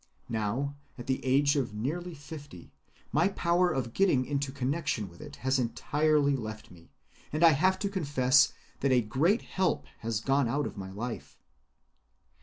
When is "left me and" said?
6.35-7.43